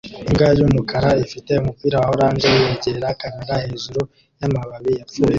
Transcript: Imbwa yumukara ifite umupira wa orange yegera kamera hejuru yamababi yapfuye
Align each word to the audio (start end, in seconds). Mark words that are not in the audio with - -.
Imbwa 0.27 0.47
yumukara 0.59 1.09
ifite 1.25 1.51
umupira 1.61 1.95
wa 2.01 2.07
orange 2.13 2.47
yegera 2.57 3.09
kamera 3.19 3.53
hejuru 3.65 4.01
yamababi 4.39 4.91
yapfuye 4.99 5.29